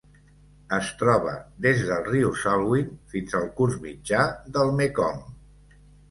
Es 0.75 0.87
troba 1.01 1.33
des 1.65 1.83
del 1.89 2.07
riu 2.07 2.31
Salween 2.43 2.87
fins 3.11 3.35
al 3.41 3.45
curs 3.59 3.75
mitjà 3.83 4.23
del 4.57 4.73
Mekong. 4.79 5.21